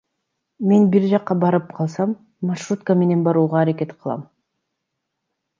[0.69, 2.15] Мен бир жакка барып калсам,
[2.53, 4.29] маршрутка менен барууга аракет кылам.